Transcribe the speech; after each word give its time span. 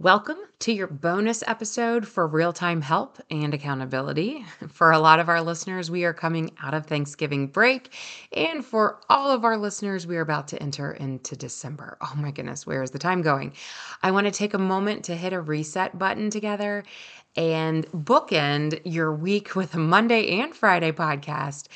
Welcome 0.00 0.38
to 0.58 0.72
your 0.72 0.88
bonus 0.88 1.44
episode 1.46 2.04
for 2.04 2.26
real 2.26 2.52
time 2.52 2.80
help 2.80 3.20
and 3.30 3.54
accountability. 3.54 4.44
For 4.68 4.90
a 4.90 4.98
lot 4.98 5.20
of 5.20 5.28
our 5.28 5.40
listeners, 5.40 5.88
we 5.88 6.04
are 6.04 6.12
coming 6.12 6.50
out 6.60 6.74
of 6.74 6.86
Thanksgiving 6.86 7.46
break. 7.46 7.94
And 8.32 8.64
for 8.64 9.00
all 9.08 9.30
of 9.30 9.44
our 9.44 9.56
listeners, 9.56 10.04
we 10.04 10.16
are 10.16 10.22
about 10.22 10.48
to 10.48 10.60
enter 10.60 10.90
into 10.90 11.36
December. 11.36 11.96
Oh 12.00 12.12
my 12.16 12.32
goodness, 12.32 12.66
where 12.66 12.82
is 12.82 12.90
the 12.90 12.98
time 12.98 13.22
going? 13.22 13.52
I 14.02 14.10
want 14.10 14.26
to 14.26 14.32
take 14.32 14.52
a 14.52 14.58
moment 14.58 15.04
to 15.04 15.14
hit 15.14 15.32
a 15.32 15.40
reset 15.40 15.96
button 15.96 16.28
together 16.28 16.82
and 17.36 17.86
bookend 17.92 18.80
your 18.84 19.14
week 19.14 19.54
with 19.54 19.76
a 19.76 19.78
Monday 19.78 20.40
and 20.40 20.56
Friday 20.56 20.90
podcast. 20.90 21.68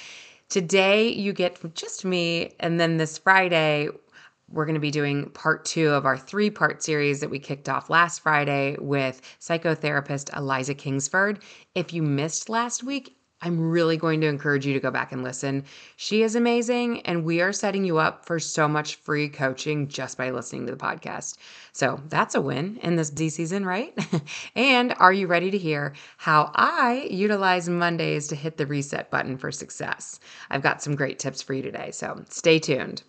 Today, 0.48 1.11
you 1.11 1.32
get 1.32 1.75
just 1.75 2.04
me, 2.04 2.54
and 2.58 2.80
then 2.80 2.96
this 2.96 3.18
Friday, 3.18 3.90
we're 4.50 4.64
going 4.64 4.74
to 4.74 4.80
be 4.80 4.90
doing 4.90 5.30
part 5.30 5.64
two 5.64 5.90
of 5.90 6.07
our 6.07 6.16
three 6.16 6.50
part 6.50 6.82
series 6.82 7.20
that 7.20 7.30
we 7.30 7.39
kicked 7.39 7.68
off 7.68 7.90
last 7.90 8.20
Friday 8.20 8.76
with 8.79 9.20
psychotherapist 9.40 10.34
Eliza 10.36 10.75
Kingsford. 10.75 11.40
If 11.75 11.93
you 11.93 12.02
missed 12.02 12.48
last 12.48 12.82
week, 12.82 13.18
I'm 13.40 13.70
really 13.70 13.96
going 13.96 14.20
to 14.22 14.26
encourage 14.26 14.66
you 14.66 14.75
to 14.75 14.80
go 14.80 14.90
back 14.90 15.12
and 15.12 15.22
listen. 15.22 15.64
She 15.96 16.22
is 16.22 16.34
amazing, 16.34 17.03
and 17.03 17.25
we 17.25 17.40
are 17.40 17.53
setting 17.53 17.84
you 17.84 17.98
up 17.98 18.26
for 18.26 18.40
so 18.40 18.66
much 18.66 18.96
free 18.96 19.29
coaching 19.29 19.86
just 19.86 20.18
by 20.18 20.30
listening 20.30 20.67
to 20.67 20.72
the 20.72 20.78
podcast. 20.78 21.36
So 21.72 22.00
that's 22.08 22.34
a 22.34 22.40
win 22.40 22.78
in 22.82 22.96
this 22.96 23.11
D 23.11 23.28
season, 23.28 23.64
right? 23.64 23.96
and 24.56 24.92
are 24.98 25.12
you 25.12 25.28
ready 25.28 25.53
to 25.53 25.58
hear 25.58 25.94
how 26.17 26.50
I 26.56 27.06
utilize 27.11 27.68
Mondays 27.68 28.26
to 28.28 28.34
hit 28.34 28.56
the 28.56 28.67
reset 28.67 29.08
button 29.11 29.39
for 29.39 29.53
success? 29.53 30.18
I've 30.50 30.62
got 30.62 30.82
some 30.82 30.96
great 30.96 31.20
tips 31.20 31.40
for 31.40 31.54
you 31.54 31.62
today, 31.62 31.92
so 31.92 32.25
stay 32.28 32.58
tuned. 32.58 33.05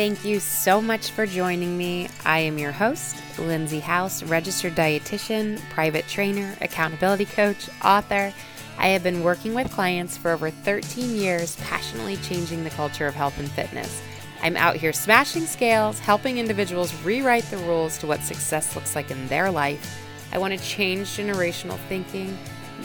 Thank 0.00 0.24
you 0.24 0.40
so 0.40 0.80
much 0.80 1.10
for 1.10 1.26
joining 1.26 1.76
me. 1.76 2.08
I 2.24 2.38
am 2.38 2.56
your 2.56 2.72
host, 2.72 3.22
Lindsay 3.38 3.80
House, 3.80 4.22
registered 4.22 4.74
dietitian, 4.74 5.60
private 5.68 6.08
trainer, 6.08 6.56
accountability 6.62 7.26
coach, 7.26 7.68
author. 7.84 8.32
I 8.78 8.88
have 8.88 9.02
been 9.02 9.22
working 9.22 9.52
with 9.52 9.70
clients 9.70 10.16
for 10.16 10.30
over 10.30 10.48
13 10.48 11.14
years, 11.16 11.56
passionately 11.56 12.16
changing 12.16 12.64
the 12.64 12.70
culture 12.70 13.06
of 13.06 13.14
health 13.14 13.38
and 13.38 13.50
fitness. 13.50 14.00
I'm 14.40 14.56
out 14.56 14.76
here 14.76 14.94
smashing 14.94 15.44
scales, 15.44 15.98
helping 15.98 16.38
individuals 16.38 16.94
rewrite 17.04 17.44
the 17.50 17.58
rules 17.58 17.98
to 17.98 18.06
what 18.06 18.22
success 18.22 18.74
looks 18.74 18.96
like 18.96 19.10
in 19.10 19.28
their 19.28 19.50
life. 19.50 20.02
I 20.32 20.38
want 20.38 20.58
to 20.58 20.64
change 20.64 21.08
generational 21.08 21.78
thinking. 21.90 22.38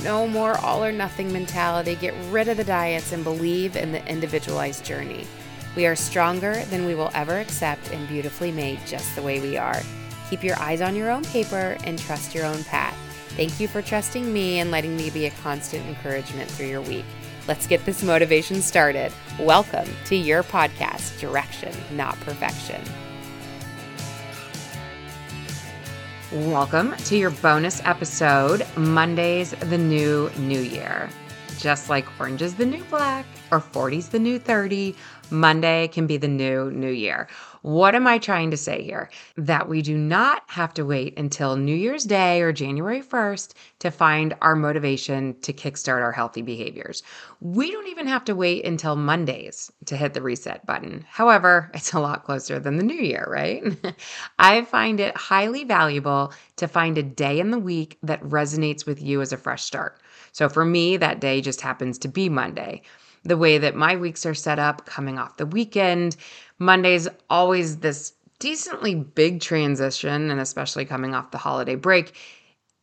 No 0.04 0.28
more 0.28 0.58
all 0.58 0.84
or 0.84 0.92
nothing 0.92 1.32
mentality. 1.32 1.96
Get 1.96 2.14
rid 2.30 2.50
of 2.50 2.58
the 2.58 2.66
diets 2.66 3.14
and 3.14 3.24
believe 3.24 3.78
in 3.78 3.94
the 3.94 4.06
individualized 4.06 4.84
journey. 4.84 5.26
We 5.76 5.86
are 5.88 5.96
stronger 5.96 6.64
than 6.70 6.86
we 6.86 6.96
will 6.96 7.12
ever 7.14 7.38
accept 7.38 7.92
and 7.92 8.08
beautifully 8.08 8.50
made 8.50 8.80
just 8.86 9.14
the 9.14 9.22
way 9.22 9.42
we 9.42 9.58
are. 9.58 9.82
Keep 10.30 10.42
your 10.42 10.58
eyes 10.58 10.80
on 10.80 10.96
your 10.96 11.12
own 11.12 11.26
paper 11.26 11.76
and 11.84 12.00
trust 12.00 12.34
your 12.34 12.46
own 12.46 12.64
path. 12.64 12.98
Thank 13.36 13.60
you 13.60 13.68
for 13.68 13.82
trusting 13.82 14.32
me 14.32 14.60
and 14.60 14.72
letting 14.72 14.96
me 14.96 15.10
be 15.10 15.26
a 15.26 15.32
constant 15.32 15.86
encouragement 15.86 16.50
through 16.50 16.68
your 16.68 16.80
week. 16.80 17.04
Let's 17.46 17.68
get 17.68 17.84
this 17.84 18.04
motivation 18.04 18.62
started. 18.62 19.12
Welcome 19.38 19.90
to 20.06 20.16
your 20.16 20.44
podcast, 20.44 21.20
Direction, 21.20 21.74
Not 21.92 22.18
Perfection. 22.22 22.82
Welcome 26.32 26.96
to 26.96 27.18
your 27.18 27.32
bonus 27.32 27.82
episode, 27.84 28.66
Monday's 28.78 29.52
the 29.52 29.78
New 29.78 30.32
New 30.38 30.62
Year. 30.62 31.10
Just 31.60 31.90
like 31.90 32.06
orange 32.20 32.42
is 32.42 32.56
the 32.56 32.66
new 32.66 32.84
black 32.86 33.26
or 33.52 33.60
40's 33.60 34.10
the 34.10 34.20
new 34.20 34.38
30, 34.38 34.96
Monday 35.30 35.88
can 35.88 36.06
be 36.06 36.18
the 36.18 36.28
new 36.28 36.70
new 36.72 36.92
year. 36.92 37.28
What 37.66 37.96
am 37.96 38.06
I 38.06 38.20
trying 38.20 38.52
to 38.52 38.58
say 38.58 38.84
here? 38.84 39.10
That 39.38 39.68
we 39.68 39.82
do 39.82 39.98
not 39.98 40.44
have 40.50 40.72
to 40.76 40.86
wait 40.86 41.18
until 41.18 41.56
New 41.56 41.74
Year's 41.76 42.04
Day 42.04 42.44
or 42.44 42.54
January 42.54 43.02
1st 43.02 43.56
to 43.80 43.90
find 43.90 44.36
our 44.44 44.56
motivation 44.56 45.36
to 45.42 45.52
kickstart 45.52 46.04
our 46.04 46.12
healthy 46.12 46.44
behaviors. 46.44 47.02
We 47.42 47.72
don't 47.72 47.88
even 47.88 48.06
have 48.06 48.24
to 48.26 48.36
wait 48.36 48.66
until 48.66 48.96
Mondays 48.96 49.72
to 49.86 49.98
hit 49.98 50.14
the 50.14 50.22
reset 50.22 50.64
button. 50.68 51.08
However, 51.10 51.72
it's 51.74 51.94
a 51.94 52.00
lot 52.00 52.24
closer 52.24 52.60
than 52.60 52.78
the 52.78 52.84
new 52.84 52.94
year, 52.94 53.26
right? 53.28 53.64
I 54.38 54.62
find 54.66 55.00
it 55.00 55.18
highly 55.18 55.64
valuable 55.64 56.34
to 56.58 56.68
find 56.68 57.00
a 57.00 57.04
day 57.04 57.40
in 57.40 57.50
the 57.50 57.58
week 57.58 57.98
that 58.04 58.22
resonates 58.22 58.86
with 58.86 59.02
you 59.02 59.22
as 59.22 59.34
a 59.34 59.38
fresh 59.38 59.64
start. 59.64 60.00
So 60.34 60.50
for 60.50 60.66
me, 60.66 60.98
that 60.98 61.20
day 61.20 61.42
just 61.42 61.62
happens 61.62 61.98
to 62.00 62.10
be 62.10 62.30
Monday 62.30 62.84
the 63.26 63.38
way 63.38 63.58
that 63.58 63.76
my 63.76 63.96
weeks 63.96 64.26
are 64.26 64.36
set 64.36 64.60
up 64.60 64.86
coming 64.86 65.20
off 65.20 65.38
the 65.38 65.46
weekend. 65.46 66.16
Monday's 66.60 67.08
always 67.30 67.78
this 67.78 68.14
decently 68.40 68.96
big 68.96 69.42
transition, 69.42 70.30
and 70.30 70.40
especially 70.40 70.86
coming 70.86 71.14
off 71.16 71.32
the 71.32 71.38
holiday 71.38 71.76
break, 71.76 72.16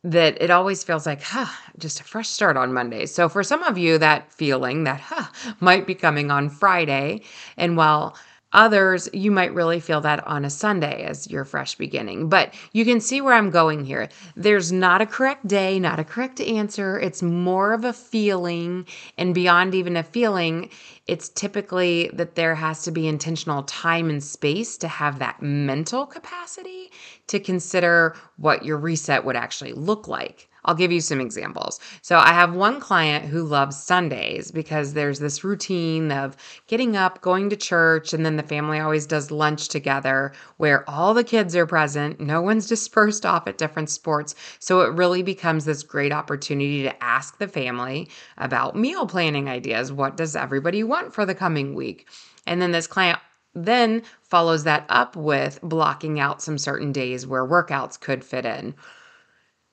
that 0.04 0.41
it 0.42 0.50
always 0.50 0.82
feels 0.82 1.06
like, 1.06 1.22
huh, 1.22 1.47
just 1.78 2.00
a 2.00 2.04
fresh 2.04 2.28
start 2.28 2.56
on 2.56 2.72
Monday. 2.72 3.06
So 3.06 3.28
for 3.28 3.44
some 3.44 3.62
of 3.62 3.78
you, 3.78 3.98
that 3.98 4.32
feeling, 4.32 4.84
that 4.84 5.00
huh, 5.00 5.28
might 5.60 5.86
be 5.86 5.94
coming 5.94 6.31
on 6.31 6.50
Friday. 6.50 7.22
And 7.56 7.76
while 7.76 8.16
Others, 8.52 9.08
you 9.12 9.30
might 9.30 9.54
really 9.54 9.80
feel 9.80 10.00
that 10.02 10.26
on 10.26 10.44
a 10.44 10.50
Sunday 10.50 11.02
as 11.04 11.30
your 11.30 11.44
fresh 11.44 11.74
beginning. 11.76 12.28
But 12.28 12.54
you 12.72 12.84
can 12.84 13.00
see 13.00 13.20
where 13.20 13.34
I'm 13.34 13.50
going 13.50 13.84
here. 13.84 14.08
There's 14.36 14.70
not 14.70 15.00
a 15.00 15.06
correct 15.06 15.46
day, 15.46 15.78
not 15.78 15.98
a 15.98 16.04
correct 16.04 16.40
answer. 16.40 16.98
It's 16.98 17.22
more 17.22 17.72
of 17.72 17.84
a 17.84 17.92
feeling. 17.92 18.86
And 19.16 19.34
beyond 19.34 19.74
even 19.74 19.96
a 19.96 20.02
feeling, 20.02 20.70
it's 21.06 21.30
typically 21.30 22.10
that 22.12 22.34
there 22.34 22.54
has 22.54 22.82
to 22.84 22.90
be 22.90 23.08
intentional 23.08 23.62
time 23.64 24.10
and 24.10 24.22
space 24.22 24.76
to 24.78 24.88
have 24.88 25.19
that 25.19 25.42
mental 25.42 26.06
capacity 26.06 26.90
to 27.28 27.40
consider 27.40 28.14
what 28.36 28.64
your 28.64 28.76
reset 28.76 29.24
would 29.24 29.36
actually 29.36 29.72
look 29.72 30.06
like. 30.08 30.48
I'll 30.64 30.74
give 30.74 30.92
you 30.92 31.00
some 31.00 31.20
examples. 31.20 31.80
So, 32.02 32.18
I 32.18 32.32
have 32.32 32.54
one 32.54 32.80
client 32.80 33.24
who 33.24 33.42
loves 33.42 33.76
Sundays 33.76 34.50
because 34.50 34.92
there's 34.92 35.18
this 35.18 35.42
routine 35.42 36.12
of 36.12 36.36
getting 36.68 36.96
up, 36.96 37.20
going 37.20 37.50
to 37.50 37.56
church, 37.56 38.12
and 38.12 38.24
then 38.24 38.36
the 38.36 38.42
family 38.42 38.78
always 38.78 39.06
does 39.06 39.30
lunch 39.30 39.68
together 39.68 40.32
where 40.58 40.88
all 40.88 41.14
the 41.14 41.24
kids 41.24 41.56
are 41.56 41.66
present. 41.66 42.20
No 42.20 42.40
one's 42.40 42.66
dispersed 42.72 43.26
off 43.26 43.46
at 43.46 43.58
different 43.58 43.90
sports. 43.90 44.34
So, 44.58 44.82
it 44.82 44.94
really 44.94 45.22
becomes 45.22 45.64
this 45.64 45.82
great 45.82 46.12
opportunity 46.12 46.82
to 46.84 47.02
ask 47.02 47.38
the 47.38 47.48
family 47.48 48.08
about 48.38 48.76
meal 48.76 49.06
planning 49.06 49.48
ideas. 49.48 49.92
What 49.92 50.16
does 50.16 50.36
everybody 50.36 50.84
want 50.84 51.12
for 51.12 51.26
the 51.26 51.34
coming 51.34 51.74
week? 51.74 52.08
And 52.46 52.60
then 52.60 52.72
this 52.72 52.86
client 52.86 53.18
then 53.54 54.02
follows 54.22 54.64
that 54.64 54.86
up 54.88 55.14
with 55.16 55.60
blocking 55.62 56.18
out 56.18 56.40
some 56.42 56.58
certain 56.58 56.92
days 56.92 57.26
where 57.26 57.46
workouts 57.46 58.00
could 58.00 58.24
fit 58.24 58.46
in. 58.46 58.74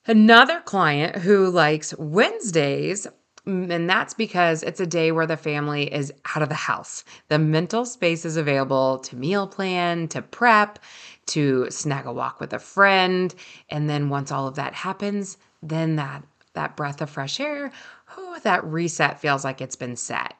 Another 0.07 0.61
client 0.61 1.17
who 1.17 1.49
likes 1.49 1.93
Wednesdays, 1.97 3.05
mm, 3.45 3.71
and 3.71 3.89
that's 3.89 4.13
because 4.13 4.63
it's 4.63 4.79
a 4.79 4.87
day 4.87 5.11
where 5.11 5.27
the 5.27 5.37
family 5.37 5.93
is 5.93 6.11
out 6.35 6.41
of 6.41 6.49
the 6.49 6.55
house. 6.55 7.03
The 7.27 7.37
mental 7.37 7.85
space 7.85 8.25
is 8.25 8.37
available 8.37 8.99
to 8.99 9.15
meal 9.15 9.47
plan, 9.47 10.07
to 10.09 10.21
prep, 10.21 10.79
to 11.27 11.69
snag 11.69 12.05
a 12.05 12.13
walk 12.13 12.39
with 12.39 12.53
a 12.53 12.59
friend. 12.59 13.35
And 13.69 13.89
then 13.89 14.09
once 14.09 14.31
all 14.31 14.47
of 14.47 14.55
that 14.55 14.73
happens, 14.73 15.37
then 15.61 15.97
that 15.97 16.23
that 16.53 16.75
breath 16.75 17.01
of 17.01 17.09
fresh 17.09 17.39
air, 17.39 17.71
oh, 18.17 18.39
that 18.43 18.63
reset 18.63 19.19
feels 19.19 19.43
like 19.43 19.61
it's 19.61 19.75
been 19.75 19.95
set. 19.95 20.33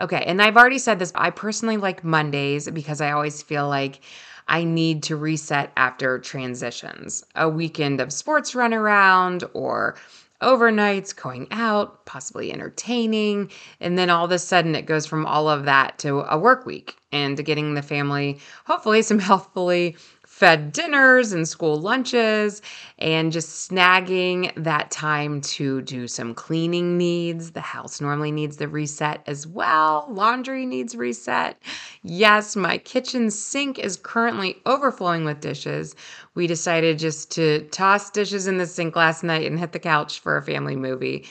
Okay, 0.00 0.22
and 0.26 0.42
I've 0.42 0.56
already 0.56 0.78
said 0.78 0.98
this. 0.98 1.12
I 1.14 1.30
personally 1.30 1.76
like 1.76 2.04
Mondays 2.04 2.68
because 2.70 3.00
I 3.00 3.12
always 3.12 3.42
feel 3.42 3.68
like 3.68 4.00
I 4.48 4.64
need 4.64 5.02
to 5.04 5.16
reset 5.16 5.72
after 5.76 6.18
transitions. 6.18 7.24
A 7.34 7.48
weekend 7.48 8.00
of 8.00 8.12
sports 8.12 8.54
run 8.54 8.74
around 8.74 9.44
or 9.54 9.96
overnights, 10.42 11.16
going 11.16 11.46
out, 11.50 12.04
possibly 12.04 12.52
entertaining. 12.52 13.50
And 13.80 13.96
then 13.96 14.10
all 14.10 14.26
of 14.26 14.30
a 14.30 14.38
sudden 14.38 14.74
it 14.74 14.86
goes 14.86 15.06
from 15.06 15.24
all 15.26 15.48
of 15.48 15.64
that 15.64 15.98
to 16.00 16.20
a 16.30 16.38
work 16.38 16.66
week 16.66 16.96
and 17.12 17.42
getting 17.44 17.74
the 17.74 17.82
family, 17.82 18.38
hopefully, 18.66 19.02
some 19.02 19.18
healthfully 19.20 19.96
fed 20.34 20.72
dinners 20.72 21.30
and 21.30 21.46
school 21.46 21.80
lunches 21.80 22.60
and 22.98 23.30
just 23.30 23.70
snagging 23.70 24.52
that 24.56 24.90
time 24.90 25.40
to 25.40 25.80
do 25.82 26.08
some 26.08 26.34
cleaning 26.34 26.98
needs. 26.98 27.52
The 27.52 27.60
house 27.60 28.00
normally 28.00 28.32
needs 28.32 28.56
the 28.56 28.66
reset 28.66 29.22
as 29.28 29.46
well. 29.46 30.08
Laundry 30.10 30.66
needs 30.66 30.96
reset. 30.96 31.62
Yes, 32.02 32.56
my 32.56 32.78
kitchen 32.78 33.30
sink 33.30 33.78
is 33.78 33.96
currently 33.96 34.56
overflowing 34.66 35.24
with 35.24 35.40
dishes. 35.40 35.94
We 36.34 36.48
decided 36.48 36.98
just 36.98 37.30
to 37.36 37.60
toss 37.68 38.10
dishes 38.10 38.48
in 38.48 38.58
the 38.58 38.66
sink 38.66 38.96
last 38.96 39.22
night 39.22 39.46
and 39.46 39.56
hit 39.56 39.70
the 39.70 39.78
couch 39.78 40.18
for 40.18 40.36
a 40.36 40.42
family 40.42 40.74
movie. 40.74 41.26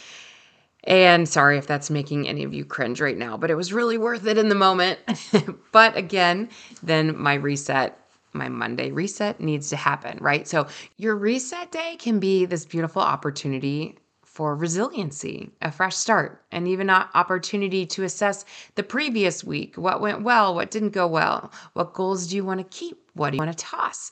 And 0.86 1.28
sorry 1.28 1.58
if 1.58 1.68
that's 1.68 1.90
making 1.90 2.30
any 2.30 2.44
of 2.46 2.54
you 2.54 2.64
cringe 2.64 3.02
right 3.02 3.18
now, 3.18 3.36
but 3.36 3.52
it 3.52 3.56
was 3.56 3.74
really 3.74 3.98
worth 3.98 4.26
it 4.26 4.38
in 4.38 4.48
the 4.48 4.56
moment. 4.56 5.00
but 5.74 5.98
again, 5.98 6.48
then 6.82 7.18
my 7.18 7.34
reset 7.34 8.00
my 8.34 8.50
Monday 8.50 8.92
reset 8.92 9.40
needs 9.40 9.70
to 9.70 9.76
happen, 9.76 10.18
right? 10.22 10.48
So, 10.48 10.68
your 10.98 11.16
reset 11.16 11.72
day 11.72 11.96
can 11.98 12.20
be 12.20 12.46
this 12.46 12.66
beautiful 12.66 13.02
opportunity 13.02 13.98
for 14.34 14.56
resiliency, 14.56 15.52
a 15.62 15.72
fresh 15.72 15.96
start, 15.96 16.44
and 16.52 16.68
even 16.68 16.90
an 16.90 17.06
opportunity 17.14 17.86
to 17.86 18.04
assess 18.04 18.46
the 18.74 18.82
previous 18.82 19.44
week 19.44 19.78
what 19.78 20.02
went 20.02 20.24
well, 20.24 20.56
what 20.56 20.72
didn't 20.72 20.90
go 20.90 21.06
well, 21.06 21.52
what 21.74 21.94
goals 21.94 22.28
do 22.28 22.36
you 22.36 22.44
want 22.44 22.60
to 22.60 22.78
keep, 22.78 22.98
what 23.14 23.30
do 23.30 23.38
you 23.38 23.40
want 23.40 23.56
to 23.56 23.66
toss. 23.66 24.12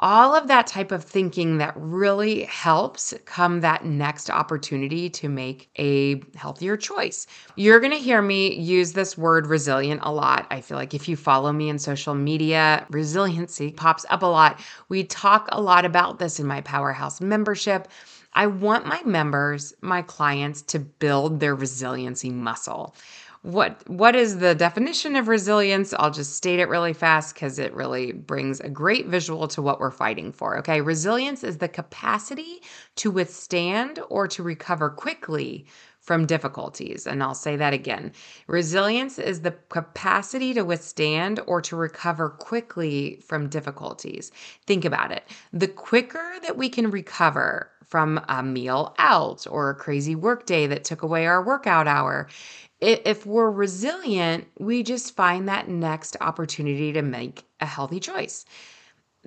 All 0.00 0.34
of 0.34 0.48
that 0.48 0.66
type 0.66 0.92
of 0.92 1.04
thinking 1.04 1.58
that 1.58 1.74
really 1.76 2.44
helps 2.44 3.14
come 3.24 3.60
that 3.60 3.84
next 3.84 4.30
opportunity 4.30 5.08
to 5.10 5.28
make 5.28 5.70
a 5.78 6.22
healthier 6.34 6.76
choice. 6.76 7.26
You're 7.56 7.80
going 7.80 7.92
to 7.92 7.98
hear 7.98 8.20
me 8.20 8.54
use 8.54 8.92
this 8.92 9.16
word 9.16 9.46
resilient 9.46 10.00
a 10.02 10.12
lot. 10.12 10.46
I 10.50 10.60
feel 10.60 10.76
like 10.76 10.94
if 10.94 11.08
you 11.08 11.16
follow 11.16 11.52
me 11.52 11.68
in 11.68 11.78
social 11.78 12.14
media, 12.14 12.86
resiliency 12.90 13.72
pops 13.72 14.04
up 14.10 14.22
a 14.22 14.26
lot. 14.26 14.60
We 14.88 15.04
talk 15.04 15.48
a 15.52 15.60
lot 15.60 15.84
about 15.84 16.18
this 16.18 16.40
in 16.40 16.46
my 16.46 16.60
Powerhouse 16.62 17.20
membership. 17.20 17.88
I 18.36 18.48
want 18.48 18.86
my 18.86 19.00
members, 19.04 19.72
my 19.80 20.02
clients 20.02 20.62
to 20.62 20.80
build 20.80 21.38
their 21.38 21.54
resiliency 21.54 22.30
muscle 22.30 22.96
what 23.44 23.86
what 23.90 24.16
is 24.16 24.38
the 24.38 24.54
definition 24.54 25.16
of 25.16 25.28
resilience? 25.28 25.92
I'll 25.92 26.10
just 26.10 26.34
state 26.34 26.60
it 26.60 26.68
really 26.70 26.94
fast 26.94 27.34
because 27.34 27.58
it 27.58 27.74
really 27.74 28.10
brings 28.10 28.58
a 28.60 28.70
great 28.70 29.06
visual 29.06 29.46
to 29.48 29.60
what 29.60 29.80
we're 29.80 29.90
fighting 29.90 30.32
for 30.32 30.56
okay? 30.58 30.80
Resilience 30.80 31.44
is 31.44 31.58
the 31.58 31.68
capacity 31.68 32.62
to 32.96 33.10
withstand 33.10 34.00
or 34.08 34.26
to 34.28 34.42
recover 34.42 34.88
quickly 34.88 35.66
from 36.04 36.26
difficulties 36.26 37.06
and 37.06 37.22
i'll 37.22 37.34
say 37.34 37.56
that 37.56 37.72
again. 37.72 38.12
Resilience 38.46 39.18
is 39.18 39.40
the 39.40 39.52
capacity 39.70 40.52
to 40.54 40.62
withstand 40.62 41.40
or 41.46 41.60
to 41.62 41.74
recover 41.74 42.28
quickly 42.28 43.18
from 43.26 43.48
difficulties. 43.48 44.30
Think 44.66 44.84
about 44.84 45.10
it. 45.10 45.24
The 45.52 45.68
quicker 45.68 46.34
that 46.42 46.58
we 46.58 46.68
can 46.68 46.90
recover 46.90 47.70
from 47.86 48.20
a 48.28 48.42
meal 48.42 48.94
out 48.98 49.46
or 49.50 49.70
a 49.70 49.74
crazy 49.74 50.14
work 50.14 50.46
day 50.46 50.66
that 50.66 50.84
took 50.84 51.02
away 51.02 51.26
our 51.26 51.42
workout 51.42 51.86
hour 51.86 52.28
if 52.80 53.24
we're 53.24 53.50
resilient, 53.50 54.46
we 54.58 54.82
just 54.82 55.16
find 55.16 55.48
that 55.48 55.68
next 55.68 56.16
opportunity 56.20 56.92
to 56.92 57.00
make 57.00 57.44
a 57.60 57.66
healthy 57.66 57.98
choice. 57.98 58.44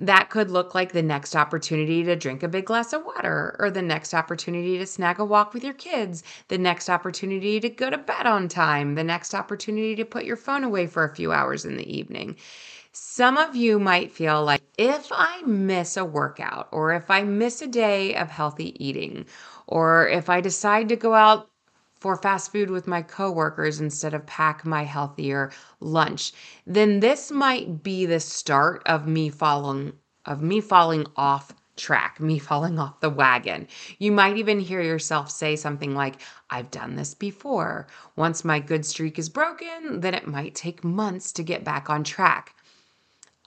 That 0.00 0.30
could 0.30 0.50
look 0.50 0.76
like 0.76 0.92
the 0.92 1.02
next 1.02 1.34
opportunity 1.34 2.04
to 2.04 2.14
drink 2.14 2.44
a 2.44 2.48
big 2.48 2.66
glass 2.66 2.92
of 2.92 3.04
water, 3.04 3.56
or 3.58 3.68
the 3.68 3.82
next 3.82 4.14
opportunity 4.14 4.78
to 4.78 4.86
snag 4.86 5.18
a 5.18 5.24
walk 5.24 5.52
with 5.52 5.64
your 5.64 5.74
kids, 5.74 6.22
the 6.46 6.58
next 6.58 6.88
opportunity 6.88 7.58
to 7.58 7.68
go 7.68 7.90
to 7.90 7.98
bed 7.98 8.24
on 8.24 8.46
time, 8.46 8.94
the 8.94 9.02
next 9.02 9.34
opportunity 9.34 9.96
to 9.96 10.04
put 10.04 10.24
your 10.24 10.36
phone 10.36 10.62
away 10.62 10.86
for 10.86 11.02
a 11.02 11.14
few 11.14 11.32
hours 11.32 11.64
in 11.64 11.76
the 11.76 11.96
evening. 11.96 12.36
Some 12.92 13.36
of 13.36 13.56
you 13.56 13.80
might 13.80 14.12
feel 14.12 14.44
like 14.44 14.62
if 14.78 15.08
I 15.10 15.42
miss 15.42 15.96
a 15.96 16.04
workout, 16.04 16.68
or 16.70 16.92
if 16.92 17.10
I 17.10 17.24
miss 17.24 17.60
a 17.60 17.66
day 17.66 18.14
of 18.14 18.28
healthy 18.28 18.82
eating, 18.84 19.26
or 19.66 20.08
if 20.08 20.30
I 20.30 20.40
decide 20.40 20.88
to 20.90 20.96
go 20.96 21.14
out 21.14 21.50
for 22.00 22.16
fast 22.16 22.52
food 22.52 22.70
with 22.70 22.86
my 22.86 23.02
coworkers 23.02 23.80
instead 23.80 24.14
of 24.14 24.26
pack 24.26 24.64
my 24.64 24.84
healthier 24.84 25.50
lunch, 25.80 26.32
then 26.66 27.00
this 27.00 27.30
might 27.30 27.82
be 27.82 28.06
the 28.06 28.20
start 28.20 28.82
of 28.86 29.06
me 29.06 29.28
falling 29.28 29.92
of 30.24 30.42
me 30.42 30.60
falling 30.60 31.06
off 31.16 31.54
track, 31.76 32.20
me 32.20 32.38
falling 32.48 32.78
off 32.78 33.00
the 33.00 33.08
wagon. 33.08 33.66
You 33.98 34.12
might 34.12 34.36
even 34.36 34.60
hear 34.60 34.82
yourself 34.82 35.30
say 35.30 35.56
something 35.56 35.94
like, 35.94 36.20
I've 36.50 36.70
done 36.70 36.96
this 36.96 37.14
before. 37.14 37.86
Once 38.16 38.44
my 38.44 38.60
good 38.60 38.84
streak 38.84 39.18
is 39.18 39.28
broken, 39.28 40.00
then 40.00 40.14
it 40.14 40.26
might 40.26 40.54
take 40.54 40.84
months 40.84 41.32
to 41.32 41.42
get 41.42 41.64
back 41.64 41.88
on 41.88 42.04
track. 42.04 42.54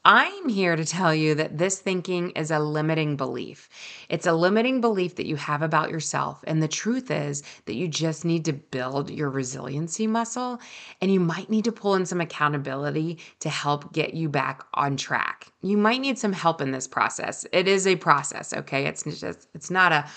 I'm 0.04 0.50
here 0.50 0.76
to 0.76 0.84
tell 0.84 1.14
you 1.14 1.36
that 1.36 1.60
this 1.60 1.80
thinking 1.80 2.32
is 2.32 2.50
a 2.50 2.58
limiting 2.58 3.18
belief. 3.18 3.70
It's 4.10 4.26
a 4.26 4.34
limiting 4.34 4.82
belief 4.82 5.16
that 5.18 5.28
you 5.28 5.36
have 5.36 5.62
about 5.62 5.92
yourself. 5.92 6.44
And 6.48 6.62
the 6.62 6.68
truth 6.68 7.12
is 7.12 7.44
that 7.66 7.76
you 7.76 7.88
just 7.88 8.26
need 8.26 8.44
to 8.46 8.54
build 8.54 9.12
your 9.12 9.30
resiliency 9.30 10.08
muscle 10.08 10.60
and 11.02 11.14
you 11.14 11.20
might 11.20 11.52
need 11.52 11.66
to 11.66 11.72
pull 11.72 11.94
in 11.94 12.08
some 12.08 12.20
accountability 12.20 13.20
to 13.42 13.50
help 13.50 13.94
get 13.94 14.16
you 14.16 14.28
back 14.28 14.64
on 14.74 14.98
track. 14.98 15.52
You 15.62 15.78
might 15.78 16.02
need 16.02 16.18
some 16.18 16.34
help 16.34 16.62
in 16.62 16.72
this 16.72 16.88
process. 16.88 17.46
It 17.52 17.68
is 17.68 17.86
a 17.86 17.96
process, 17.96 18.54
okay? 18.54 18.88
It's 18.88 19.04
just, 19.04 19.50
it's 19.54 19.70
not 19.70 19.92
a, 19.92 20.08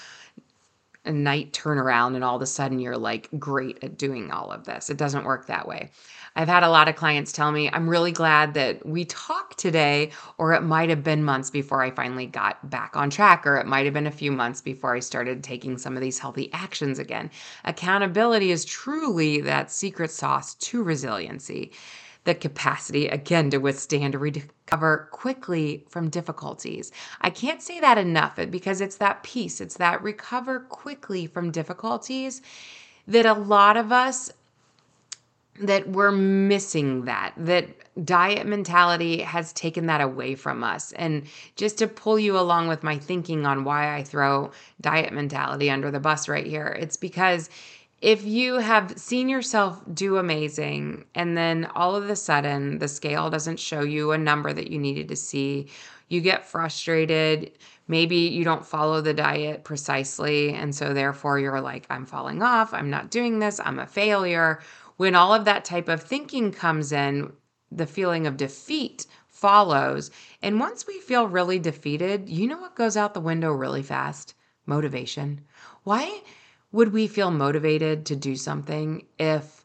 a 1.05 1.13
night 1.13 1.53
turnaround 1.53 2.15
and 2.15 2.25
all 2.25 2.37
of 2.37 2.43
a 2.43 2.47
sudden 2.47 2.79
you're 2.79 2.97
like 2.97 3.29
great 3.39 3.83
at 3.83 3.99
doing 3.99 4.31
all 4.31 4.51
of 4.51 4.65
this. 4.65 4.91
It 4.91 4.97
doesn't 4.97 5.25
work 5.25 5.47
that 5.47 5.69
way. 5.69 5.91
I've 6.37 6.49
had 6.49 6.65
a 6.65 6.69
lot 6.69 6.89
of 6.89 6.97
clients 6.97 7.31
tell 7.31 7.53
me, 7.53 7.71
I'm 7.71 7.89
really 7.89 8.11
glad 8.11 8.55
that 8.55 8.85
we 8.85 9.05
talked 9.05 9.57
today, 9.57 10.11
or 10.37 10.53
it 10.53 10.63
might 10.63 10.89
have 10.89 11.05
been 11.05 11.23
months 11.23 11.49
before 11.49 11.81
I 11.81 11.93
finally 11.93 12.27
got 12.27 12.69
back 12.71 12.97
on 12.97 13.09
track, 13.09 13.47
or 13.47 13.57
it 13.57 13.67
might 13.67 13.85
have 13.85 13.95
been 13.95 14.09
a 14.09 14.11
few 14.11 14.33
months 14.33 14.61
before 14.61 14.97
I 14.97 15.01
started 15.01 15.45
taking 15.45 15.79
some 15.79 15.95
of 15.95 16.03
these 16.03 16.19
healthy 16.19 16.53
actions 16.53 16.99
again. 16.99 17.31
Accountability 17.65 18.51
is 18.51 18.65
truly 18.65 19.41
that 19.43 19.71
secret 19.71 20.11
sauce 20.11 20.55
to 20.55 20.83
resiliency 20.83 21.71
the 22.25 22.35
capacity, 22.35 23.07
again, 23.07 23.51
to 23.51 23.59
withstand 23.59 24.15
or 24.15 24.19
recover 24.19 25.09
quickly 25.13 25.85
from 25.89 26.09
difficulties. 26.09 26.91
I 27.21 27.31
can't 27.31 27.63
say 27.63 27.81
that 27.81 27.99
enough 27.99 28.39
because 28.51 28.81
it's 28.81 28.97
that 28.97 29.23
piece, 29.23 29.61
it's 29.61 29.77
that 29.77 30.03
recover 30.03 30.61
quickly 30.61 31.27
from 31.27 31.51
difficulties 31.51 32.43
that 33.07 33.27
a 33.27 33.35
lot 33.35 33.77
of 33.77 33.93
us 33.93 34.33
that 35.61 35.89
we're 35.89 36.11
missing 36.11 37.05
that 37.05 37.33
that 37.37 37.69
diet 38.05 38.45
mentality 38.45 39.21
has 39.21 39.53
taken 39.53 39.87
that 39.87 40.01
away 40.01 40.35
from 40.35 40.65
us 40.65 40.91
and 40.93 41.25
just 41.55 41.79
to 41.79 41.87
pull 41.87 42.19
you 42.19 42.37
along 42.37 42.67
with 42.67 42.83
my 42.83 42.99
thinking 42.99 43.47
on 43.47 43.63
why 43.63 43.95
I 43.95 44.03
throw 44.03 44.51
diet 44.81 45.13
mentality 45.13 45.71
under 45.71 45.93
the 45.93 46.01
bus 46.01 46.29
right 46.29 46.47
here 46.47 46.77
it's 46.81 46.97
because 46.97 47.49
if 48.05 48.23
you 48.25 48.59
have 48.59 48.93
seen 48.99 49.29
yourself 49.31 49.81
do 49.95 50.19
amazing 50.19 51.05
and 51.15 51.37
then 51.37 51.65
all 51.75 51.97
of 51.97 52.11
a 52.11 52.17
sudden 52.17 52.79
the 52.79 52.89
scale 52.89 53.31
doesn't 53.31 53.59
show 53.59 53.81
you 53.81 54.13
a 54.13 54.19
number 54.19 54.53
that 54.53 54.71
you 54.71 54.79
needed 54.79 55.09
to 55.09 55.17
see 55.17 55.69
you 56.09 56.21
get 56.21 56.47
frustrated 56.47 57.51
maybe 57.89 58.17
you 58.17 58.45
don't 58.45 58.67
follow 58.67 59.01
the 59.01 59.15
diet 59.15 59.65
precisely 59.65 60.53
and 60.53 60.75
so 60.75 60.93
therefore 60.93 61.39
you're 61.39 61.61
like 61.61 61.87
I'm 61.89 62.05
falling 62.05 62.43
off 62.43 62.75
I'm 62.75 62.91
not 62.91 63.11
doing 63.11 63.39
this 63.39 63.59
I'm 63.65 63.79
a 63.79 63.87
failure 63.87 64.61
when 64.97 65.15
all 65.15 65.35
of 65.35 65.45
that 65.45 65.65
type 65.65 65.89
of 65.89 66.03
thinking 66.03 66.53
comes 66.53 66.93
in, 66.93 67.33
the 67.73 67.87
feeling 67.87 68.27
of 68.27 68.37
defeat 68.37 69.07
follows. 69.29 70.11
And 70.43 70.61
once 70.61 70.87
we 70.87 71.01
feel 71.01 71.27
really 71.27 71.59
defeated, 71.59 72.29
you 72.29 72.47
know 72.47 72.59
what 72.59 72.77
goes 72.77 72.97
out 72.97 73.15
the 73.15 73.21
window 73.21 73.53
really 73.53 73.83
fast? 73.83 74.35
Motivation. 74.67 75.41
Why 75.83 76.23
would 76.75 76.93
we 76.93 77.07
feel 77.07 77.31
motivated 77.31 78.05
to 78.05 78.17
do 78.17 78.35
something 78.35 79.07
if 79.17 79.65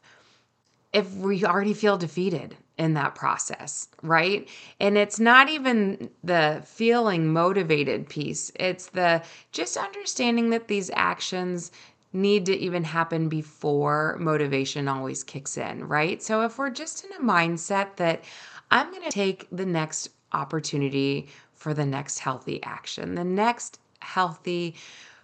if 0.92 1.12
we 1.16 1.44
already 1.44 1.74
feel 1.74 1.98
defeated 1.98 2.56
in 2.78 2.94
that 2.94 3.16
process, 3.16 3.88
right? 4.02 4.48
And 4.78 4.96
it's 4.96 5.18
not 5.18 5.48
even 5.48 6.08
the 6.22 6.62
feeling 6.64 7.32
motivated 7.32 8.08
piece. 8.08 8.52
It's 8.54 8.86
the 8.86 9.22
just 9.50 9.76
understanding 9.76 10.50
that 10.50 10.68
these 10.68 10.90
actions 10.94 11.72
need 12.12 12.46
to 12.46 12.56
even 12.56 12.84
happen 12.84 13.28
before 13.28 14.16
motivation 14.20 14.86
always 14.86 15.24
kicks 15.24 15.56
in, 15.56 15.86
right? 15.88 16.22
So 16.22 16.42
if 16.42 16.58
we're 16.58 16.70
just 16.70 17.04
in 17.04 17.12
a 17.12 17.20
mindset 17.20 17.96
that 17.96 18.22
I'm 18.70 18.90
going 18.90 19.02
to 19.02 19.10
take 19.10 19.48
the 19.50 19.66
next 19.66 20.10
opportunity 20.32 21.28
for 21.54 21.74
the 21.74 21.86
next 21.86 22.20
healthy 22.20 22.62
action, 22.62 23.16
the 23.16 23.24
next 23.24 23.80
healthy 24.00 24.76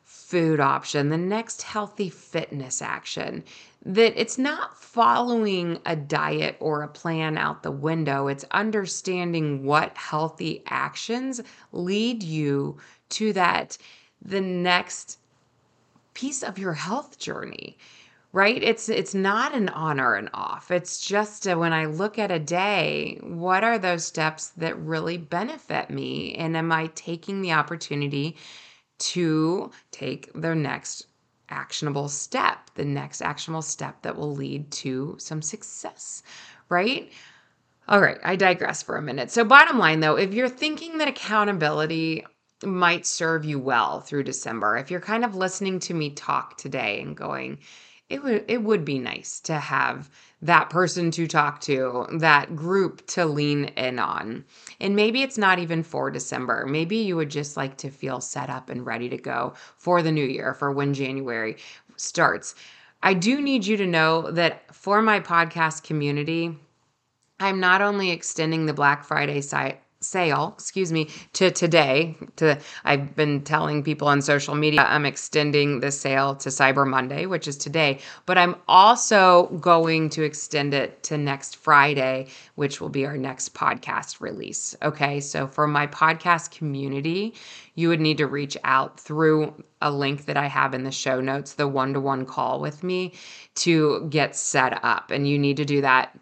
food 0.06 0.60
option, 0.60 1.08
the 1.08 1.16
next 1.16 1.62
healthy 1.62 2.08
fitness 2.08 2.80
action, 2.80 3.42
that 3.84 4.18
it's 4.18 4.38
not 4.38 4.78
following 4.78 5.78
a 5.84 5.96
diet 5.96 6.56
or 6.60 6.82
a 6.82 6.88
plan 6.88 7.36
out 7.36 7.64
the 7.64 7.72
window. 7.72 8.28
It's 8.28 8.44
understanding 8.52 9.64
what 9.64 9.96
healthy 9.96 10.62
actions 10.68 11.40
lead 11.72 12.22
you 12.22 12.78
to 13.10 13.32
that 13.32 13.76
the 14.22 14.40
next 14.40 15.18
piece 16.14 16.42
of 16.44 16.56
your 16.58 16.72
health 16.72 17.18
journey 17.18 17.76
right? 18.32 18.62
It's 18.62 18.90
it's 18.90 19.14
not 19.14 19.54
an 19.54 19.70
on 19.70 19.98
or 19.98 20.14
an 20.16 20.28
off. 20.34 20.70
It's 20.70 21.00
just 21.00 21.46
a, 21.46 21.56
when 21.56 21.72
i 21.72 21.86
look 21.86 22.18
at 22.18 22.30
a 22.30 22.38
day 22.38 23.18
what 23.22 23.64
are 23.64 23.78
those 23.78 24.04
steps 24.04 24.48
that 24.58 24.78
really 24.78 25.16
benefit 25.16 25.88
me? 25.88 26.34
And 26.34 26.54
am 26.54 26.70
i 26.70 26.88
taking 26.94 27.40
the 27.40 27.52
opportunity 27.52 28.36
to 28.98 29.70
take 29.90 30.32
their 30.34 30.54
next 30.54 31.06
actionable 31.48 32.08
step 32.08 32.70
the 32.74 32.84
next 32.84 33.22
actionable 33.22 33.62
step 33.62 34.02
that 34.02 34.16
will 34.16 34.34
lead 34.34 34.68
to 34.72 35.14
some 35.18 35.40
success 35.40 36.22
right 36.68 37.12
all 37.86 38.00
right 38.00 38.18
i 38.24 38.34
digress 38.34 38.82
for 38.82 38.96
a 38.96 39.02
minute 39.02 39.30
so 39.30 39.44
bottom 39.44 39.78
line 39.78 40.00
though 40.00 40.16
if 40.16 40.34
you're 40.34 40.48
thinking 40.48 40.98
that 40.98 41.06
accountability 41.06 42.24
might 42.64 43.06
serve 43.06 43.44
you 43.44 43.58
well 43.58 44.00
through 44.00 44.22
December. 44.22 44.76
If 44.76 44.90
you're 44.90 45.00
kind 45.00 45.24
of 45.24 45.34
listening 45.34 45.78
to 45.80 45.94
me 45.94 46.10
talk 46.10 46.56
today 46.56 47.00
and 47.02 47.16
going, 47.16 47.58
it 48.08 48.22
would 48.22 48.44
it 48.48 48.62
would 48.62 48.84
be 48.84 48.98
nice 48.98 49.40
to 49.40 49.54
have 49.54 50.10
that 50.42 50.70
person 50.70 51.10
to 51.10 51.26
talk 51.26 51.60
to, 51.62 52.06
that 52.12 52.54
group 52.54 53.04
to 53.08 53.24
lean 53.26 53.64
in 53.76 53.98
on. 53.98 54.44
And 54.80 54.94
maybe 54.94 55.22
it's 55.22 55.38
not 55.38 55.58
even 55.58 55.82
for 55.82 56.10
December. 56.10 56.66
Maybe 56.66 56.98
you 56.98 57.16
would 57.16 57.30
just 57.30 57.56
like 57.56 57.76
to 57.78 57.90
feel 57.90 58.20
set 58.20 58.50
up 58.50 58.68
and 58.68 58.86
ready 58.86 59.08
to 59.08 59.16
go 59.16 59.54
for 59.76 60.02
the 60.02 60.12
new 60.12 60.24
year, 60.24 60.54
for 60.54 60.70
when 60.70 60.94
January 60.94 61.56
starts. 61.96 62.54
I 63.02 63.14
do 63.14 63.40
need 63.40 63.66
you 63.66 63.76
to 63.78 63.86
know 63.86 64.30
that 64.30 64.74
for 64.74 65.02
my 65.02 65.20
podcast 65.20 65.82
community, 65.82 66.56
I'm 67.40 67.60
not 67.60 67.82
only 67.82 68.10
extending 68.10 68.66
the 68.66 68.74
Black 68.74 69.04
Friday 69.04 69.40
site 69.40 69.80
sale, 70.06 70.54
excuse 70.56 70.92
me, 70.92 71.08
to 71.34 71.50
today. 71.50 72.16
To 72.36 72.58
I've 72.84 73.14
been 73.16 73.42
telling 73.42 73.82
people 73.82 74.08
on 74.08 74.22
social 74.22 74.54
media 74.54 74.82
I'm 74.82 75.06
extending 75.06 75.80
the 75.80 75.90
sale 75.90 76.34
to 76.36 76.48
Cyber 76.48 76.86
Monday, 76.86 77.26
which 77.26 77.48
is 77.48 77.56
today, 77.56 77.98
but 78.24 78.38
I'm 78.38 78.56
also 78.68 79.46
going 79.60 80.08
to 80.10 80.22
extend 80.22 80.74
it 80.74 81.02
to 81.04 81.18
next 81.18 81.56
Friday, 81.56 82.28
which 82.54 82.80
will 82.80 82.88
be 82.88 83.06
our 83.06 83.16
next 83.16 83.54
podcast 83.54 84.20
release. 84.20 84.76
Okay? 84.82 85.20
So 85.20 85.46
for 85.46 85.66
my 85.66 85.86
podcast 85.86 86.50
community, 86.50 87.34
you 87.74 87.88
would 87.88 88.00
need 88.00 88.18
to 88.18 88.26
reach 88.26 88.56
out 88.64 88.98
through 88.98 89.52
a 89.82 89.90
link 89.90 90.24
that 90.24 90.36
I 90.36 90.46
have 90.46 90.72
in 90.72 90.84
the 90.84 90.90
show 90.90 91.20
notes, 91.20 91.54
the 91.54 91.68
one-to-one 91.68 92.24
call 92.24 92.60
with 92.60 92.82
me 92.82 93.12
to 93.56 94.06
get 94.08 94.34
set 94.34 94.82
up. 94.82 95.10
And 95.10 95.28
you 95.28 95.38
need 95.38 95.58
to 95.58 95.64
do 95.64 95.82
that 95.82 96.18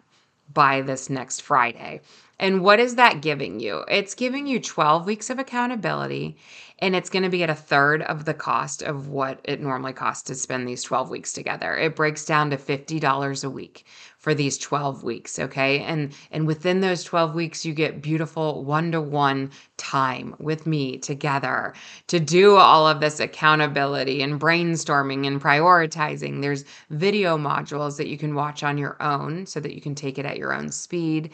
by 0.53 0.81
this 0.81 1.09
next 1.09 1.41
Friday. 1.41 2.01
And 2.39 2.61
what 2.61 2.79
is 2.79 2.95
that 2.95 3.21
giving 3.21 3.59
you? 3.59 3.85
It's 3.87 4.13
giving 4.13 4.45
you 4.45 4.59
12 4.59 5.05
weeks 5.05 5.29
of 5.29 5.39
accountability, 5.39 6.37
and 6.79 6.95
it's 6.95 7.09
going 7.09 7.23
to 7.23 7.29
be 7.29 7.43
at 7.43 7.49
a 7.49 7.55
third 7.55 8.01
of 8.01 8.25
the 8.25 8.33
cost 8.33 8.81
of 8.81 9.07
what 9.07 9.39
it 9.45 9.61
normally 9.61 9.93
costs 9.93 10.23
to 10.23 10.35
spend 10.35 10.67
these 10.67 10.83
12 10.83 11.09
weeks 11.09 11.31
together. 11.31 11.77
It 11.77 11.95
breaks 11.95 12.25
down 12.25 12.49
to 12.49 12.57
$50 12.57 13.43
a 13.43 13.49
week 13.49 13.85
for 14.25 14.33
these 14.33 14.57
12 14.57 15.03
weeks, 15.03 15.37
okay? 15.37 15.81
And 15.81 16.11
and 16.31 16.47
within 16.47 16.81
those 16.81 17.03
12 17.03 17.35
weeks 17.35 17.63
you 17.63 17.75
get 17.75 18.01
beautiful 18.01 18.63
one-to-one 18.63 19.51
time 19.77 20.33
with 20.39 20.65
me 20.65 20.97
together 20.97 21.75
to 22.07 22.19
do 22.19 22.55
all 22.55 22.87
of 22.87 23.01
this 23.01 23.19
accountability 23.19 24.23
and 24.23 24.41
brainstorming 24.41 25.27
and 25.27 25.39
prioritizing. 25.39 26.41
There's 26.41 26.65
video 26.89 27.37
modules 27.37 27.97
that 27.97 28.07
you 28.07 28.17
can 28.17 28.33
watch 28.33 28.63
on 28.63 28.79
your 28.79 28.99
own 28.99 29.45
so 29.45 29.59
that 29.59 29.75
you 29.75 29.79
can 29.79 29.93
take 29.93 30.17
it 30.17 30.25
at 30.25 30.37
your 30.37 30.53
own 30.53 30.71
speed 30.71 31.29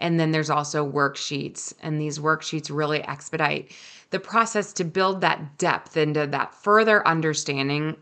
and 0.00 0.20
then 0.20 0.30
there's 0.30 0.50
also 0.50 0.86
worksheets, 0.86 1.72
and 1.80 1.98
these 1.98 2.18
worksheets 2.18 2.68
really 2.70 3.00
expedite 3.04 3.72
the 4.10 4.20
process 4.20 4.74
to 4.74 4.84
build 4.84 5.22
that 5.22 5.56
depth 5.56 5.96
into 5.96 6.26
that 6.26 6.52
further 6.52 7.08
understanding, 7.08 7.96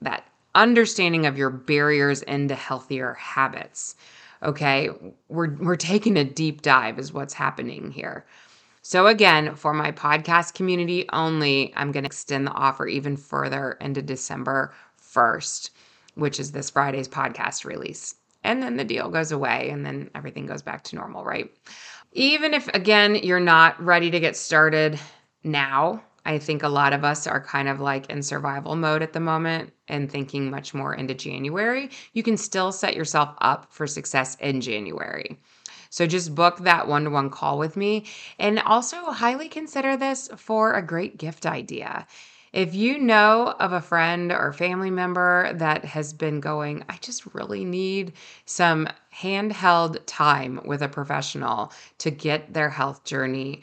that 0.00 0.24
understanding 0.56 1.26
of 1.26 1.38
your 1.38 1.50
barriers 1.50 2.22
into 2.22 2.54
healthier 2.54 3.14
habits. 3.14 3.94
Okay, 4.42 4.90
we're, 5.28 5.54
we're 5.56 5.76
taking 5.76 6.16
a 6.16 6.24
deep 6.24 6.62
dive, 6.62 6.98
is 6.98 7.12
what's 7.12 7.34
happening 7.34 7.90
here. 7.90 8.26
So, 8.82 9.06
again, 9.06 9.54
for 9.54 9.72
my 9.72 9.92
podcast 9.92 10.54
community 10.54 11.08
only, 11.12 11.72
I'm 11.76 11.92
going 11.92 12.04
to 12.04 12.08
extend 12.08 12.46
the 12.46 12.52
offer 12.52 12.86
even 12.86 13.16
further 13.16 13.72
into 13.80 14.02
December 14.02 14.72
1st, 15.02 15.70
which 16.14 16.38
is 16.38 16.52
this 16.52 16.70
Friday's 16.70 17.08
podcast 17.08 17.64
release 17.64 18.14
and 18.46 18.62
then 18.62 18.76
the 18.76 18.84
deal 18.84 19.10
goes 19.10 19.32
away 19.32 19.68
and 19.70 19.84
then 19.84 20.08
everything 20.14 20.46
goes 20.46 20.62
back 20.62 20.84
to 20.84 20.96
normal, 20.96 21.24
right? 21.24 21.50
Even 22.12 22.54
if, 22.54 22.68
again, 22.68 23.16
you're 23.16 23.40
not 23.40 23.82
ready 23.82 24.10
to 24.10 24.20
get 24.20 24.36
started 24.36 24.98
now, 25.42 26.02
I 26.26 26.38
think 26.38 26.62
a 26.62 26.68
lot 26.68 26.92
of 26.92 27.04
us 27.04 27.26
are 27.26 27.40
kind 27.40 27.68
of 27.68 27.80
like 27.80 28.10
in 28.10 28.22
survival 28.22 28.74
mode 28.74 29.02
at 29.02 29.12
the 29.12 29.20
moment 29.20 29.72
and 29.86 30.10
thinking 30.10 30.50
much 30.50 30.74
more 30.74 30.92
into 30.92 31.14
January. 31.14 31.88
You 32.14 32.24
can 32.24 32.36
still 32.36 32.72
set 32.72 32.96
yourself 32.96 33.34
up 33.40 33.68
for 33.70 33.86
success 33.86 34.36
in 34.40 34.60
January. 34.60 35.38
So 35.88 36.04
just 36.06 36.34
book 36.34 36.58
that 36.58 36.88
one 36.88 37.04
to 37.04 37.10
one 37.10 37.30
call 37.30 37.58
with 37.58 37.76
me 37.76 38.06
and 38.40 38.58
also 38.58 38.96
highly 39.12 39.48
consider 39.48 39.96
this 39.96 40.28
for 40.36 40.72
a 40.74 40.82
great 40.82 41.16
gift 41.16 41.46
idea. 41.46 42.06
If 42.52 42.74
you 42.74 42.98
know 42.98 43.54
of 43.60 43.72
a 43.72 43.80
friend 43.80 44.32
or 44.32 44.52
family 44.52 44.90
member 44.90 45.52
that 45.54 45.84
has 45.84 46.12
been 46.12 46.40
going, 46.40 46.84
I 46.88 46.96
just 47.00 47.34
really 47.34 47.64
need 47.64 48.14
some 48.46 48.88
handheld 49.14 49.98
time 50.06 50.60
with 50.64 50.82
a 50.82 50.88
professional 50.88 51.72
to 51.98 52.10
get 52.10 52.52
their 52.52 52.70
health 52.70 53.04
journey 53.04 53.62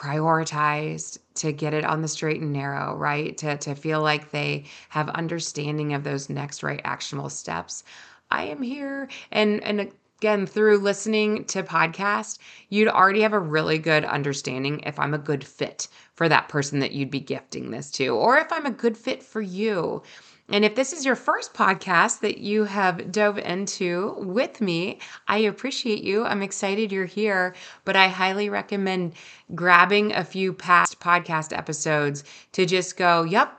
prioritized, 0.00 1.18
to 1.34 1.52
get 1.52 1.74
it 1.74 1.84
on 1.84 2.00
the 2.00 2.08
straight 2.08 2.40
and 2.40 2.52
narrow, 2.52 2.96
right? 2.96 3.36
To, 3.38 3.56
to 3.58 3.74
feel 3.74 4.00
like 4.00 4.30
they 4.30 4.64
have 4.88 5.10
understanding 5.10 5.92
of 5.92 6.04
those 6.04 6.30
next 6.30 6.62
right 6.62 6.80
actionable 6.84 7.28
steps. 7.28 7.84
I 8.30 8.44
am 8.44 8.62
here 8.62 9.08
and 9.32 9.62
and 9.62 9.92
again 10.20 10.46
through 10.46 10.78
listening 10.78 11.44
to 11.46 11.62
podcast 11.62 12.38
you'd 12.68 12.88
already 12.88 13.22
have 13.22 13.32
a 13.32 13.38
really 13.38 13.78
good 13.78 14.04
understanding 14.04 14.78
if 14.80 14.98
i'm 14.98 15.14
a 15.14 15.18
good 15.18 15.42
fit 15.42 15.88
for 16.12 16.28
that 16.28 16.48
person 16.48 16.78
that 16.78 16.92
you'd 16.92 17.10
be 17.10 17.20
gifting 17.20 17.70
this 17.70 17.90
to 17.90 18.08
or 18.08 18.36
if 18.36 18.52
i'm 18.52 18.66
a 18.66 18.70
good 18.70 18.96
fit 18.96 19.22
for 19.22 19.40
you 19.40 20.02
and 20.50 20.64
if 20.64 20.74
this 20.74 20.92
is 20.92 21.04
your 21.04 21.16
first 21.16 21.54
podcast 21.54 22.20
that 22.20 22.38
you 22.38 22.64
have 22.64 23.12
dove 23.12 23.38
into 23.38 24.14
with 24.18 24.60
me, 24.60 24.98
I 25.28 25.38
appreciate 25.38 26.02
you. 26.02 26.24
I'm 26.24 26.42
excited 26.42 26.92
you're 26.92 27.06
here, 27.06 27.54
but 27.84 27.96
I 27.96 28.08
highly 28.08 28.48
recommend 28.48 29.14
grabbing 29.54 30.12
a 30.12 30.24
few 30.24 30.52
past 30.52 31.00
podcast 31.00 31.56
episodes 31.56 32.24
to 32.52 32.66
just 32.66 32.96
go, 32.96 33.22
yep, 33.22 33.56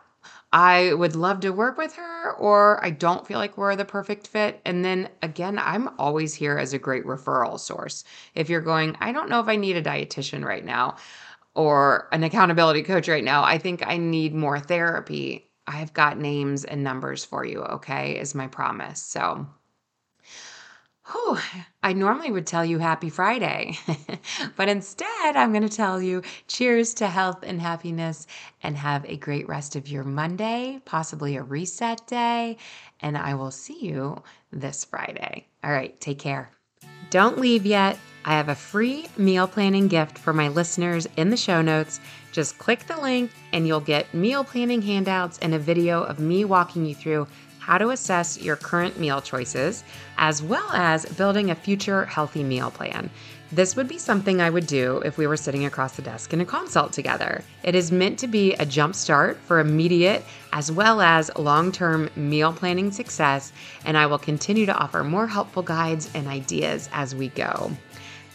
I 0.54 0.94
would 0.94 1.16
love 1.16 1.40
to 1.42 1.52
work 1.52 1.78
with 1.78 1.94
her, 1.96 2.34
or 2.34 2.84
I 2.84 2.90
don't 2.90 3.26
feel 3.26 3.38
like 3.38 3.58
we're 3.58 3.76
the 3.78 3.86
perfect 3.86 4.28
fit. 4.28 4.60
And 4.66 4.84
then 4.84 5.08
again, 5.22 5.58
I'm 5.58 5.90
always 5.98 6.34
here 6.34 6.58
as 6.58 6.74
a 6.74 6.80
great 6.80 7.06
referral 7.06 7.60
source. 7.60 8.04
If 8.36 8.50
you're 8.50 8.60
going, 8.62 8.98
I 9.00 9.14
don't 9.14 9.30
know 9.30 9.40
if 9.40 9.48
I 9.48 9.56
need 9.56 9.78
a 9.78 9.84
dietitian 9.84 10.44
right 10.44 10.66
now 10.66 10.98
or 11.56 12.10
an 12.12 12.24
accountability 12.24 12.84
coach 12.84 13.08
right 13.08 13.24
now, 13.24 13.44
I 13.44 13.58
think 13.58 13.86
I 13.88 13.98
need 13.98 14.34
more 14.36 14.60
therapy. 14.60 15.51
I've 15.72 15.94
got 15.94 16.18
names 16.18 16.66
and 16.66 16.84
numbers 16.84 17.24
for 17.24 17.46
you, 17.46 17.62
okay, 17.62 18.20
is 18.20 18.36
my 18.36 18.48
promise. 18.48 19.02
So, 19.02 19.48
Whew, 21.12 21.38
I 21.82 21.94
normally 21.94 22.32
would 22.32 22.46
tell 22.46 22.64
you 22.64 22.78
happy 22.78 23.10
Friday, 23.10 23.78
but 24.56 24.70
instead 24.70 25.36
I'm 25.36 25.52
going 25.52 25.68
to 25.68 25.76
tell 25.76 26.02
you 26.02 26.22
cheers 26.48 26.94
to 26.96 27.08
health 27.08 27.44
and 27.44 27.60
happiness 27.60 28.28
and 28.62 28.78
have 28.78 29.04
a 29.06 29.18
great 29.18 29.48
rest 29.50 29.76
of 29.76 29.88
your 29.88 30.04
Monday, 30.04 30.80
possibly 30.86 31.36
a 31.38 31.44
reset 31.44 32.06
day, 32.08 32.58
and 33.00 33.18
I 33.18 33.34
will 33.34 33.52
see 33.52 33.80
you 33.80 34.22
this 34.52 34.86
Friday. 34.86 35.48
All 35.64 35.72
right, 35.72 36.00
take 36.00 36.20
care. 36.20 36.52
Don't 37.12 37.40
leave 37.40 37.66
yet. 37.66 38.00
I 38.24 38.38
have 38.38 38.48
a 38.48 38.56
free 38.56 39.06
meal 39.18 39.46
planning 39.46 39.90
gift 39.90 40.18
for 40.18 40.32
my 40.32 40.48
listeners 40.48 41.10
in 41.18 41.30
the 41.30 41.36
show 41.36 41.62
notes. 41.62 42.00
Just 42.32 42.58
click 42.58 42.88
the 42.88 42.96
link 43.02 43.32
and 43.52 43.68
you'll 43.68 43.82
get 43.82 44.14
meal 44.14 44.46
planning 44.46 44.82
handouts 44.82 45.38
and 45.40 45.54
a 45.54 45.60
video 45.60 46.04
of 46.04 46.20
me 46.20 46.46
walking 46.46 46.86
you 46.86 46.96
through 46.96 47.28
how 47.62 47.78
to 47.78 47.92
assess 47.92 48.42
your 48.42 48.56
current 48.56 49.00
meal 49.00 49.22
choices, 49.22 49.84
as 50.18 50.42
well 50.42 50.68
as 50.74 51.06
building 51.06 51.52
a 51.52 51.56
future 51.56 52.06
healthy 52.06 52.44
meal 52.44 52.72
plan. 52.72 53.08
This 53.52 53.76
would 53.76 53.88
be 53.88 54.00
something 54.00 54.42
I 54.42 54.50
would 54.50 54.66
do 54.66 55.02
if 55.06 55.18
we 55.18 55.28
were 55.28 55.38
sitting 55.38 55.66
across 55.66 55.96
the 55.96 56.02
desk 56.02 56.34
in 56.34 56.42
a 56.42 56.46
consult 56.46 56.92
together. 56.92 57.44
It 57.64 57.76
is 57.76 57.92
meant 57.92 58.18
to 58.20 58.28
be 58.28 58.54
a 58.54 58.66
jumpstart 58.66 59.36
for 59.36 59.60
immediate 59.60 60.24
as 60.54 60.72
well 60.72 61.02
as 61.02 61.30
long 61.38 61.72
term 61.72 62.10
meal 62.16 62.52
planning 62.52 62.92
success, 62.92 63.54
and 63.86 63.96
I 63.96 64.08
will 64.08 64.18
continue 64.18 64.66
to 64.66 64.76
offer 64.76 65.04
more 65.04 65.28
helpful 65.28 65.62
guides 65.62 66.10
and 66.16 66.28
ideas 66.28 66.90
as 66.94 67.14
we 67.14 67.28
go. 67.28 67.72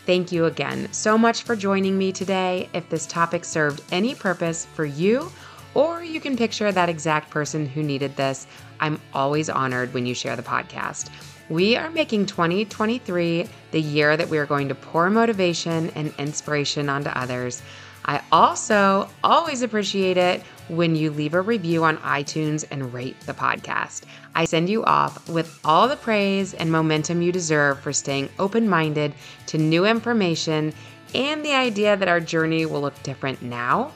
Thank 0.07 0.31
you 0.31 0.45
again 0.45 0.93
so 0.93 1.19
much 1.19 1.43
for 1.43 1.57
joining 1.57 1.99
me 1.99 2.13
today. 2.13 2.69
If 2.73 2.89
this 2.89 3.07
topic 3.07 3.45
served 3.45 3.83
any 3.91 4.15
purpose 4.15 4.67
for 4.67 4.85
you, 4.85 5.33
or 5.77 6.03
you 6.03 6.21
can 6.21 6.39
picture 6.39 6.73
that 6.73 6.89
exact 6.89 7.29
person 7.29 7.67
who 7.67 7.83
needed 7.83 8.17
this. 8.17 8.47
I'm 8.81 8.99
always 9.13 9.51
honored 9.51 9.93
when 9.93 10.07
you 10.07 10.15
share 10.15 10.35
the 10.35 10.43
podcast. 10.43 11.11
We 11.51 11.77
are 11.77 11.91
making 11.91 12.27
2023 12.27 13.47
the 13.73 13.81
year 13.81 14.17
that 14.17 14.31
we 14.31 14.39
are 14.39 14.47
going 14.47 14.69
to 14.69 14.75
pour 14.75 15.11
motivation 15.11 15.91
and 15.91 16.15
inspiration 16.19 16.89
onto 16.89 17.11
others. 17.11 17.61
I 18.07 18.23
also 18.33 19.07
always 19.23 19.61
appreciate 19.61 20.17
it 20.17 20.43
when 20.69 20.97
you 20.97 21.11
leave 21.11 21.35
a 21.35 21.43
review 21.43 21.85
on 21.85 21.99
iTunes 21.99 22.65
and 22.71 22.95
rate 22.95 23.21
the 23.21 23.35
podcast. 23.35 24.05
I 24.35 24.47
send 24.47 24.71
you 24.71 24.83
off 24.83 25.29
with 25.29 25.61
all 25.63 25.89
the 25.89 25.97
praise 25.97 26.55
and 26.55 26.73
momentum 26.73 27.21
you 27.21 27.33
deserve 27.33 27.81
for 27.81 27.93
staying 27.93 28.31
open 28.39 28.67
minded 28.67 29.13
to 29.49 29.59
new 29.59 29.85
information 29.85 30.73
and 31.15 31.45
the 31.45 31.53
idea 31.53 31.99
that 31.99 32.09
our 32.09 32.21
journey 32.21 32.65
will 32.65 32.81
look 32.81 33.01
different 33.03 33.43
now 33.43 33.93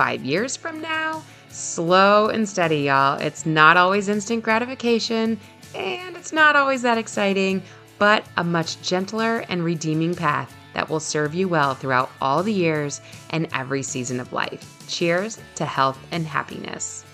five 0.00 0.24
years 0.24 0.56
from 0.56 0.80
now. 0.80 1.22
Slow 1.50 2.28
and 2.28 2.48
steady, 2.48 2.84
y'all. 2.84 3.20
It's 3.20 3.44
not 3.44 3.76
always 3.76 4.08
instant 4.08 4.42
gratification, 4.42 5.38
and 5.74 6.16
it's 6.16 6.32
not 6.32 6.56
always 6.56 6.80
that 6.80 6.96
exciting, 6.96 7.62
but 7.98 8.24
a 8.38 8.42
much 8.42 8.80
gentler 8.80 9.44
and 9.50 9.62
redeeming 9.62 10.14
path 10.14 10.56
that 10.72 10.88
will 10.88 11.00
serve 11.00 11.34
you 11.34 11.48
well 11.48 11.74
throughout 11.74 12.10
all 12.22 12.42
the 12.42 12.50
years 12.50 13.02
and 13.28 13.46
every 13.52 13.82
season 13.82 14.20
of 14.20 14.32
life. 14.32 14.86
Cheers 14.88 15.38
to 15.56 15.66
health 15.66 15.98
and 16.12 16.26
happiness. 16.26 17.04